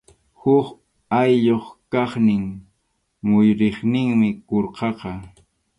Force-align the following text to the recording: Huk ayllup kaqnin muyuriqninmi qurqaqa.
Huk 0.43 0.67
ayllup 1.21 1.65
kaqnin 1.91 2.45
muyuriqninmi 3.27 4.29
qurqaqa. 4.49 5.13